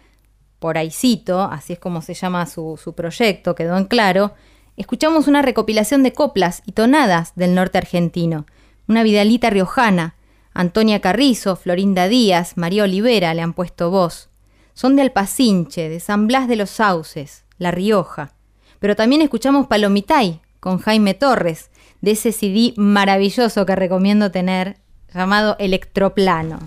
[0.61, 4.35] por ahícito, así es como se llama su, su proyecto, quedó en claro,
[4.77, 8.47] escuchamos una recopilación de coplas y tonadas del norte argentino,
[8.87, 10.15] una vidalita riojana,
[10.55, 14.29] Antonia Carrizo, Florinda Díaz, María Olivera le han puesto voz.
[14.75, 18.35] Son de Alpacinche, de San Blas de los Sauces, La Rioja.
[18.79, 21.71] Pero también escuchamos Palomitay con Jaime Torres,
[22.03, 24.77] de ese CD maravilloso que recomiendo tener,
[25.13, 26.61] llamado Electroplano.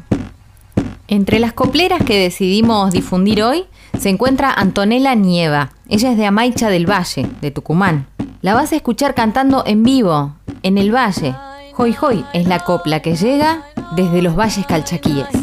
[1.07, 3.65] Entre las copleras que decidimos difundir hoy
[3.99, 5.71] se encuentra Antonella Nieva.
[5.89, 8.07] Ella es de Amaicha del Valle, de Tucumán.
[8.41, 11.35] La vas a escuchar cantando en vivo, en el valle.
[11.77, 13.63] Hoy Hoy es la copla que llega
[13.95, 15.42] desde los valles calchaquíes.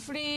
[0.00, 0.29] Hace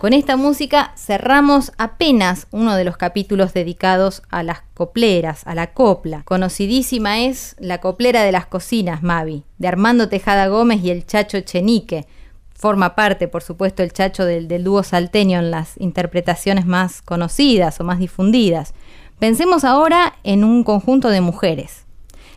[0.00, 5.74] Con esta música cerramos apenas uno de los capítulos dedicados a las copleras, a la
[5.74, 6.22] copla.
[6.24, 11.42] Conocidísima es La coplera de las cocinas, Mavi, de Armando Tejada Gómez y el Chacho
[11.42, 12.06] Chenique.
[12.54, 17.84] Forma parte, por supuesto, el Chacho del, dúo salteño en las interpretaciones más conocidas o
[17.84, 18.72] más difundidas.
[19.18, 21.84] Pensemos ahora en un conjunto de mujeres.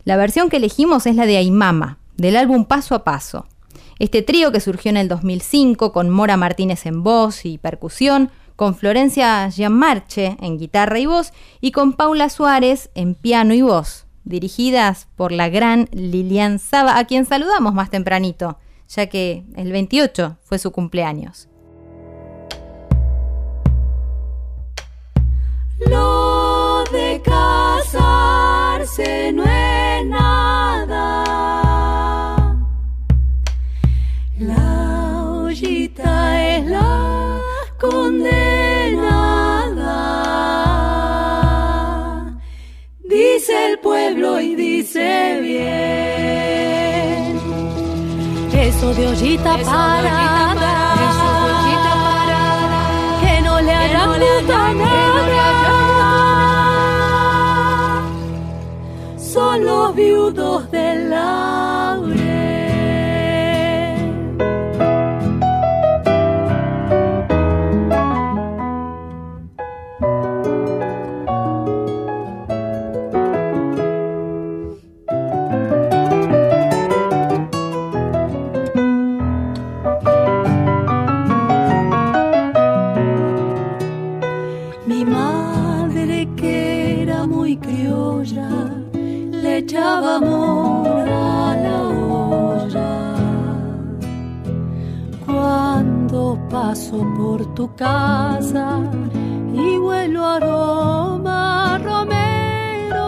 [0.04, 3.46] La versión que elegimos es la de Aimama, del álbum Paso a Paso.
[4.00, 8.76] Este trío que surgió en el 2005 con Mora Martínez en voz y percusión, con
[8.76, 15.08] Florencia Gianmarche en guitarra y voz y con Paula Suárez en piano y voz, dirigidas
[15.16, 20.60] por la gran Lilian Saba, a quien saludamos más tempranito, ya que el 28 fue
[20.60, 21.50] su cumpleaños.
[25.88, 31.23] Lo de casarse no es nada.
[35.94, 37.40] Ollita es la
[37.80, 38.42] condenada.
[43.04, 47.40] Dice el pueblo y dice bien.
[48.54, 50.96] Eso de ollita parada.
[50.96, 52.84] Eso de ollita parada.
[53.22, 55.44] Que no le hará puta nada.
[59.18, 61.73] Son los viudos del laurel.
[96.74, 98.80] Paso por tu casa
[99.54, 103.04] y huelo aroma romero,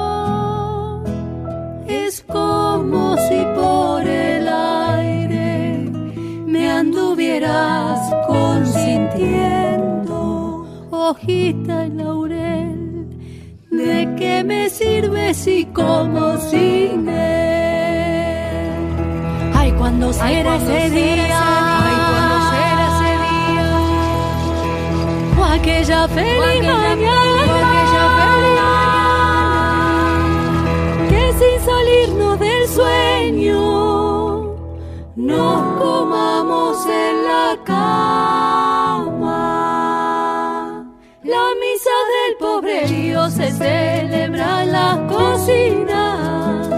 [1.88, 5.80] es como si por el aire
[6.46, 13.08] me anduvieras consintiendo, hojita y laurel.
[13.72, 18.76] ¿De qué me sirve si como sin él?
[19.56, 21.85] Ay, cuando será ese día.
[25.56, 27.58] Aquella feliz mañana.
[31.10, 33.60] Que sin salirnos del sueño
[35.16, 39.42] nos comamos en la cama.
[41.24, 42.34] La misa del
[43.52, 46.70] celebran las cocinas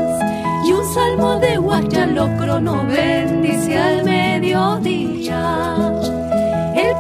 [0.66, 6.07] y un salmo de guacha locro bendice al mediodía.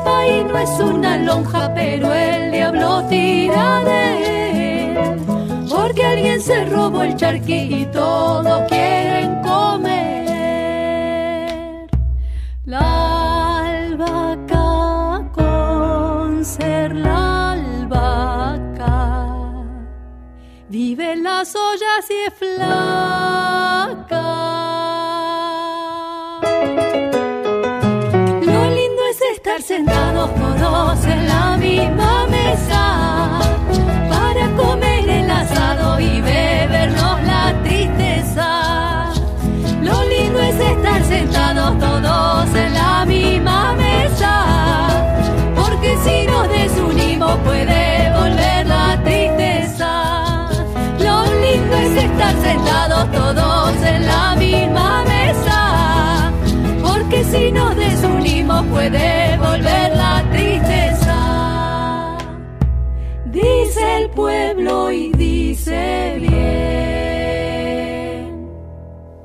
[0.03, 4.97] País no es una lonja, pero el diablo tira de él.
[5.69, 10.27] Porque alguien se robó el charqui y todos quieren comer.
[12.65, 18.95] La albahaca con ser la albahaca.
[20.69, 23.47] Vive las ollas y es flaca.
[29.77, 33.39] Sentados todos en la misma mesa
[34.09, 39.11] para comer el asado y bebernos la tristeza.
[39.83, 44.33] Lo lindo es estar sentados todos en la misma mesa
[45.55, 50.47] porque si nos desunimos puede volver la tristeza.
[51.07, 56.31] Lo lindo es estar sentados todos en la misma mesa
[56.81, 59.26] porque si nos desunimos puede
[64.17, 66.47] pueblo y dice bien.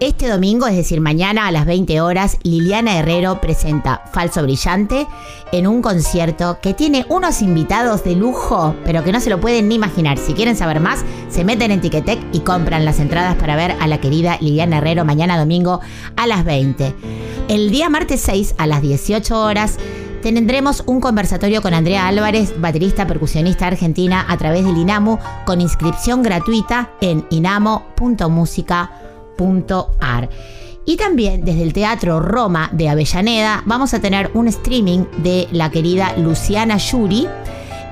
[0.00, 5.08] Este domingo, es decir, mañana a las 20 horas, Liliana Herrero presenta Falso Brillante
[5.50, 9.66] en un concierto que tiene unos invitados de lujo, pero que no se lo pueden
[9.66, 10.16] ni imaginar.
[10.16, 13.88] Si quieren saber más, se meten en Ticketek y compran las entradas para ver a
[13.88, 15.80] la querida Liliana Herrero mañana domingo
[16.14, 16.94] a las 20.
[17.48, 19.78] El día martes 6 a las 18 horas
[20.22, 26.22] tendremos un conversatorio con Andrea Álvarez, baterista percusionista argentina, a través del INAMU, con inscripción
[26.22, 30.28] gratuita en inamo.musica.ar.
[30.84, 35.70] Y también desde el Teatro Roma de Avellaneda vamos a tener un streaming de la
[35.70, 37.28] querida Luciana Yuri,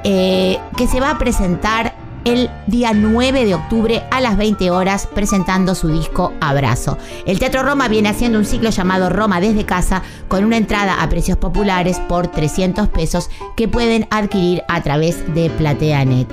[0.03, 5.07] eh, que se va a presentar el día 9 de octubre a las 20 horas
[5.07, 6.99] presentando su disco Abrazo.
[7.24, 11.09] El Teatro Roma viene haciendo un ciclo llamado Roma desde casa con una entrada a
[11.09, 16.27] precios populares por 300 pesos que pueden adquirir a través de PlateaNet.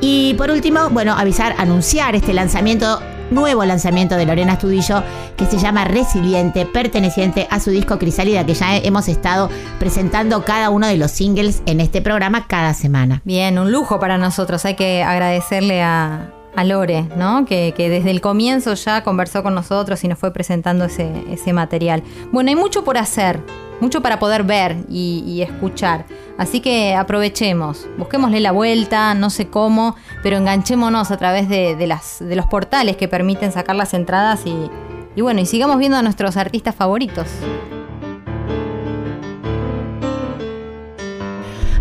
[0.00, 5.02] Y por último, bueno, avisar, anunciar este lanzamiento nuevo lanzamiento de Lorena Estudillo
[5.36, 10.70] que se llama Resiliente, perteneciente a su disco Crisálida, que ya hemos estado presentando cada
[10.70, 13.22] uno de los singles en este programa cada semana.
[13.24, 14.64] Bien, un lujo para nosotros.
[14.64, 16.32] Hay que agradecerle a,
[16.64, 17.44] Lore, ¿no?
[17.44, 21.52] Que, que desde el comienzo ya conversó con nosotros y nos fue presentando ese, ese
[21.52, 22.02] material.
[22.32, 23.40] Bueno, hay mucho por hacer,
[23.80, 26.06] mucho para poder ver y, escuchar.
[26.38, 32.18] Así que aprovechemos, busquémosle la vuelta, no sé cómo, pero enganchémonos a través de, las,
[32.20, 34.70] de los portales que permiten sacar las entradas y,
[35.14, 37.28] y bueno, y sigamos viendo a nuestros artistas favoritos.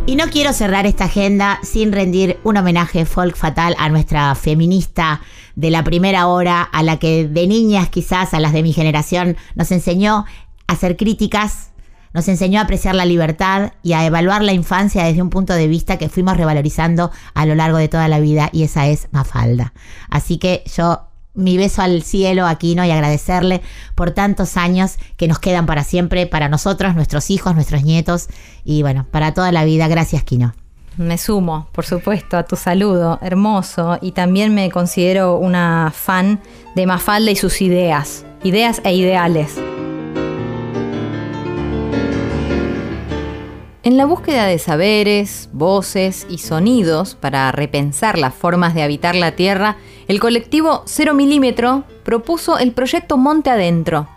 [0.07, 5.21] Y no quiero cerrar esta agenda sin rendir un homenaje folk fatal a nuestra feminista
[5.55, 9.35] de la primera hora, a la que de niñas quizás, a las de mi generación,
[9.55, 10.25] nos enseñó
[10.67, 11.71] a ser críticas,
[12.15, 15.67] nos enseñó a apreciar la libertad y a evaluar la infancia desde un punto de
[15.67, 19.73] vista que fuimos revalorizando a lo largo de toda la vida y esa es Mafalda.
[20.09, 21.01] Así que yo
[21.33, 22.85] mi beso al cielo aquí, ¿no?
[22.85, 23.61] Y agradecerle
[23.95, 28.29] por tantos años que nos quedan para siempre, para nosotros, nuestros hijos, nuestros nietos
[28.63, 29.89] y bueno, para toda la vida.
[29.89, 30.53] Gracias, Kino.
[30.95, 36.39] Me sumo, por supuesto, a tu saludo, hermoso, y también me considero una fan
[36.75, 39.59] de Mafalda y sus ideas, ideas e ideales.
[43.85, 49.33] En la búsqueda de saberes, voces y sonidos para repensar las formas de habitar la
[49.33, 49.77] Tierra,
[50.07, 54.07] el colectivo Cero Milímetro propuso el proyecto Monte Adentro.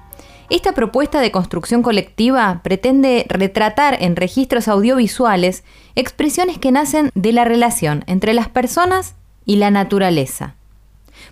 [0.48, 5.64] Esta propuesta de construcción colectiva pretende retratar en registros audiovisuales
[5.96, 10.54] expresiones que nacen de la relación entre las personas y la naturaleza.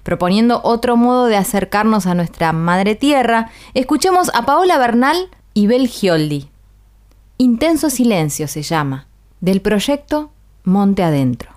[0.02, 5.88] Proponiendo otro modo de acercarnos a nuestra madre tierra, escuchemos a Paola Bernal y Bel
[5.88, 6.50] Gioldi.
[7.38, 9.08] Intenso Silencio se llama,
[9.40, 10.32] del proyecto
[10.64, 11.55] Monte Adentro.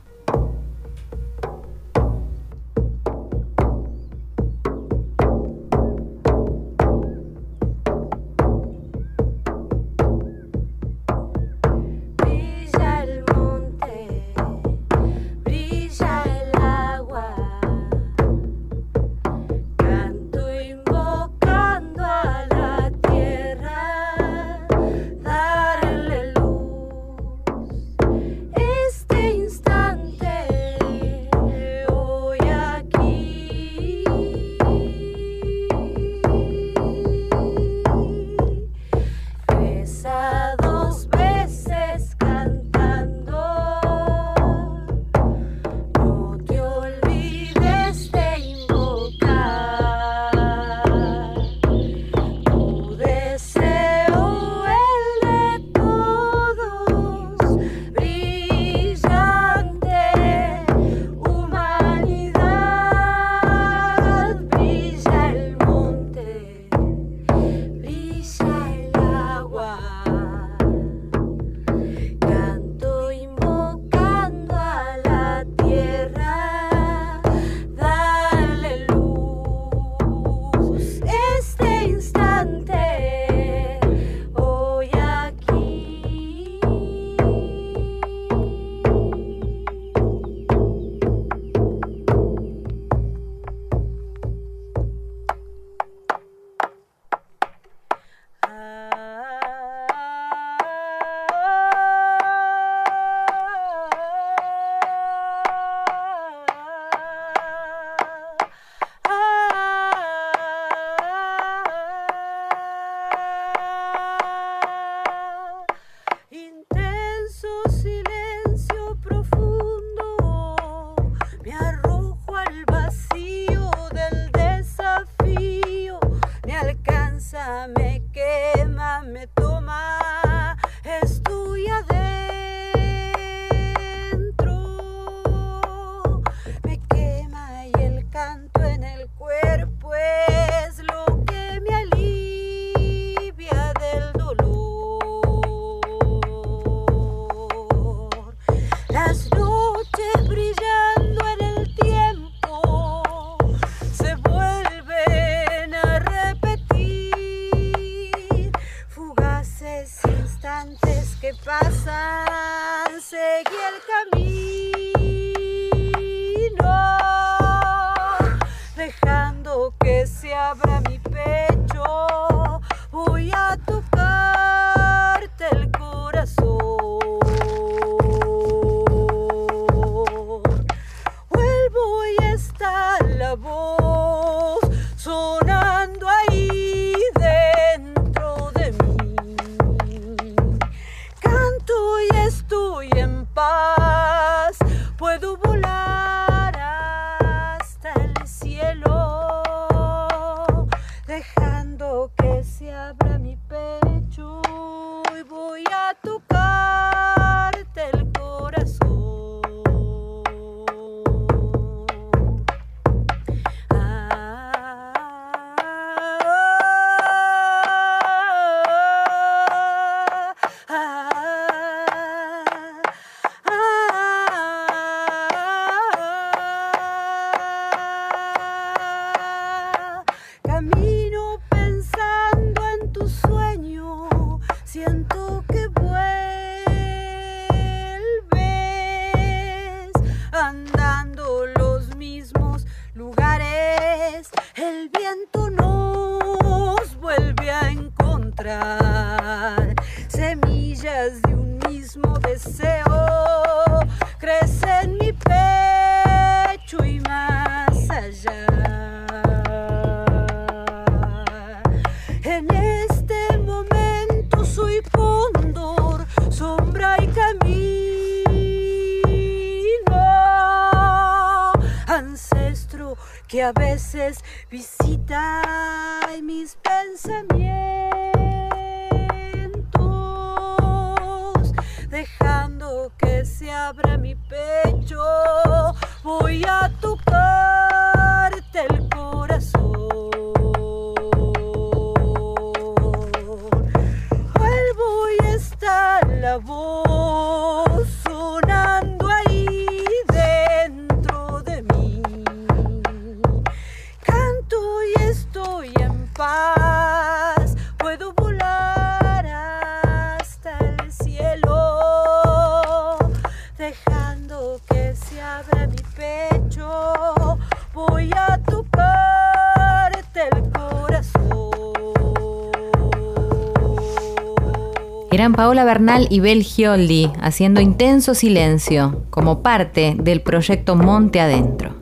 [325.40, 331.76] Paola Bernal y Bel Gioldi haciendo intenso silencio como parte del proyecto Monte Adentro.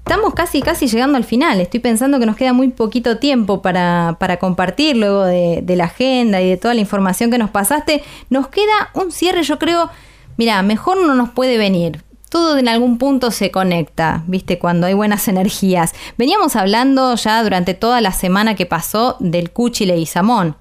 [0.00, 1.58] Estamos casi, casi llegando al final.
[1.62, 5.84] Estoy pensando que nos queda muy poquito tiempo para, para compartir luego de, de la
[5.84, 8.02] agenda y de toda la información que nos pasaste.
[8.28, 9.88] Nos queda un cierre, yo creo.
[10.36, 12.04] Mira, mejor no nos puede venir.
[12.28, 15.92] Todo en algún punto se conecta, viste, cuando hay buenas energías.
[16.18, 20.56] Veníamos hablando ya durante toda la semana que pasó del Cuchi Leguizamón.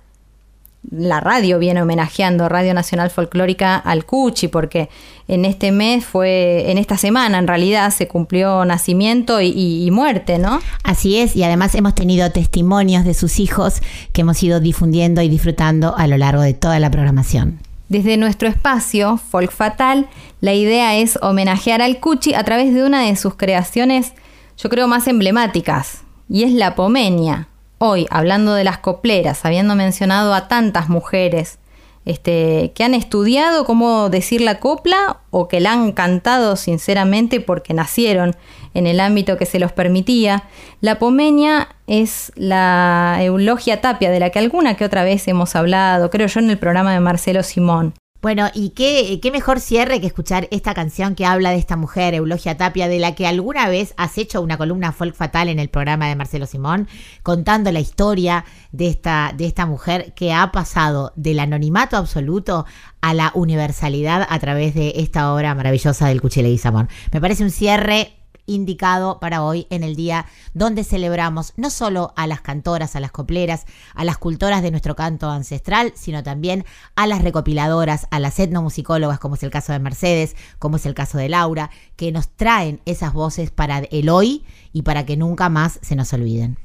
[0.92, 4.88] La radio viene homenajeando Radio Nacional Folclórica al Cuchi, porque
[5.28, 9.90] en este mes fue, en esta semana en realidad se cumplió nacimiento y, y- y
[9.90, 10.60] muerte, ¿no?
[10.84, 13.82] Así es, y además hemos tenido testimonios de sus hijos
[14.14, 17.58] que hemos ido difundiendo y disfrutando a lo largo de toda la programación.
[17.88, 20.08] Desde nuestro espacio, Folk Fatal,
[20.42, 24.14] la idea es homenajear al Cuchi a través de una de sus creaciones,
[24.58, 27.48] yo creo, más emblemáticas, y es la Pomenia.
[27.78, 31.60] Hoy, hablando de las copleras, habiendo mencionado a tantas mujeres
[32.06, 37.74] este, que han estudiado cómo decir la copla o que la han cantado sinceramente porque
[37.74, 38.36] nacieron
[38.76, 40.44] en el ámbito que se los permitía,
[40.82, 46.12] la Pomenia es la Eulogia Tapia, de la que alguna que otra vez hemos hablado,
[46.12, 47.96] creo yo, en el programa de Marcelo Simón.
[48.22, 52.16] Bueno, y qué, qué mejor cierre que escuchar esta canción que habla de esta mujer,
[52.16, 55.70] Eulogia Tapia, de la que alguna vez has hecho una columna folk fatal en el
[55.70, 56.88] programa de Marcelo Simón,
[57.22, 62.66] contando la historia de esta, de esta mujer que ha pasado del anonimato absoluto
[63.00, 66.90] a la universalidad a través de esta obra maravillosa del Cuchile y Samón.
[67.12, 72.28] Me parece un cierre indicado para hoy en el día donde celebramos no solo a
[72.28, 76.66] las cantoras, a las copleras, a las cultoras de nuestro canto ancestral, sino también
[76.96, 80.94] a las recopiladoras, a las etnomusicólogas, como es el caso de Mercedes, como es el
[80.94, 84.44] caso de Laura, que nos traen esas voces para el hoy
[84.74, 86.58] y para que nunca más se nos olviden.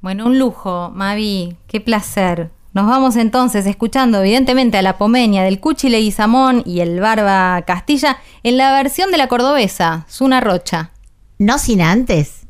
[0.00, 2.50] Bueno, un lujo, Mavi, qué placer.
[2.72, 8.18] Nos vamos entonces escuchando evidentemente a la Pomenia del Cuchi Leguizamón y el Barba Castilla
[8.44, 10.92] en la versión de la cordobesa, Zuna Rocha.
[11.40, 12.46] No sin antes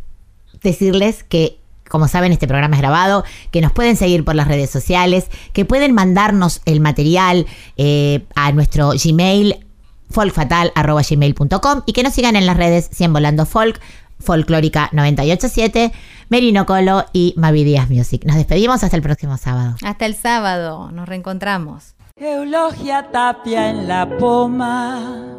[0.64, 3.22] decirles que, como saben, este programa es grabado,
[3.52, 8.50] que nos pueden seguir por las redes sociales, que pueden mandarnos el material eh, a
[8.50, 9.64] nuestro Gmail
[10.10, 13.80] folkfatal.gmail.com y que nos sigan en las redes 100 Volando Folk,
[14.18, 15.92] Folclórica 987,
[16.28, 18.24] Merino Colo y Mavi Díaz Music.
[18.24, 19.76] Nos despedimos hasta el próximo sábado.
[19.84, 21.94] Hasta el sábado, nos reencontramos.
[22.16, 25.38] Eulogia Tapia en la poma,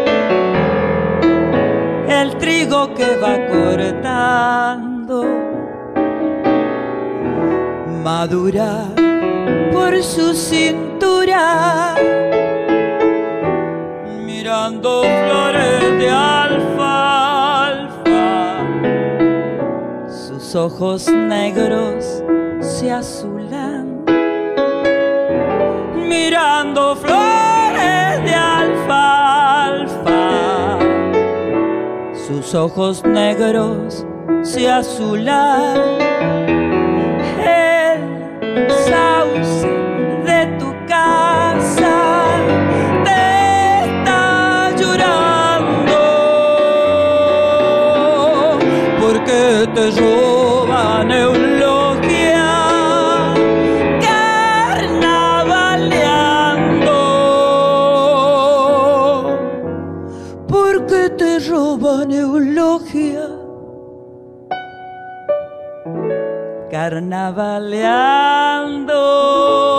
[2.11, 5.25] El trigo que va cortando
[8.03, 8.85] madura
[9.71, 11.95] por su cintura
[14.25, 17.37] mirando flores de alfalfa.
[20.09, 22.23] Sus ojos negros
[22.59, 24.03] se azulan,
[25.95, 27.40] mirando flores
[32.53, 34.05] Ojos negros
[34.43, 35.79] se azulan.
[37.39, 39.80] El sauce
[66.91, 69.70] carnavaleando.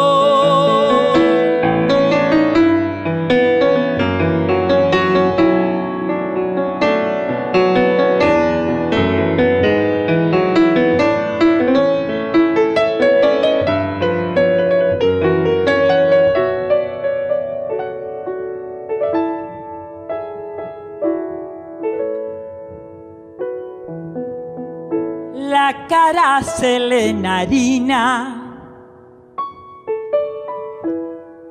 [26.12, 27.12] Cara se le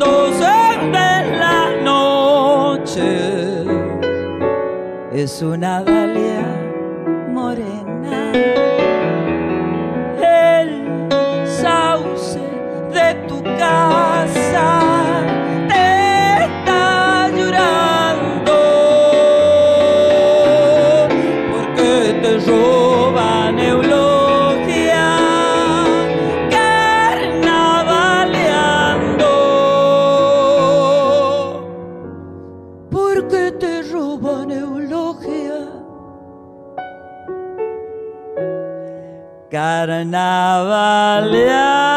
[0.02, 0.98] cuando
[1.38, 3.64] la noche
[5.12, 6.46] es una dalia
[7.28, 8.32] morena.
[10.20, 10.70] El
[11.46, 12.40] sauce
[12.92, 14.41] de tu casa
[39.86, 41.91] carnavaleando